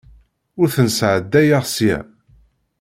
Ur 0.61 0.67
ten-sɛeddayeɣ 0.75 1.63
seg-a. 1.67 1.99